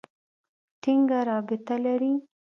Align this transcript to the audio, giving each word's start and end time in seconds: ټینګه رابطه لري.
ټینګه 0.81 1.19
رابطه 1.29 1.75
لري. 1.83 2.13